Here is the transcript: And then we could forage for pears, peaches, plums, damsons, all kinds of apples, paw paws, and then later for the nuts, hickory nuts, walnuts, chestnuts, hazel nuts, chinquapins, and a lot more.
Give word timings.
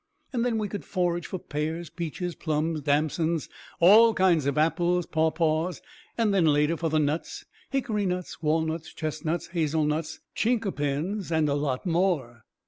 And 0.33 0.43
then 0.43 0.57
we 0.57 0.67
could 0.67 0.83
forage 0.83 1.27
for 1.27 1.37
pears, 1.37 1.91
peaches, 1.91 2.33
plums, 2.33 2.81
damsons, 2.81 3.47
all 3.79 4.15
kinds 4.15 4.47
of 4.47 4.57
apples, 4.57 5.05
paw 5.05 5.29
paws, 5.29 5.79
and 6.17 6.33
then 6.33 6.45
later 6.45 6.75
for 6.75 6.89
the 6.89 6.97
nuts, 6.97 7.45
hickory 7.69 8.07
nuts, 8.07 8.41
walnuts, 8.41 8.95
chestnuts, 8.95 9.49
hazel 9.49 9.85
nuts, 9.85 10.19
chinquapins, 10.33 11.31
and 11.31 11.47
a 11.49 11.53
lot 11.53 11.85
more. 11.85 12.45